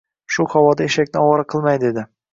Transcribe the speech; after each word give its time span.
Shu 0.35 0.45
havoda 0.53 0.87
eshakni 0.87 1.23
ovora 1.27 1.45
qilmay 1.55 1.81
dedi 1.85 2.09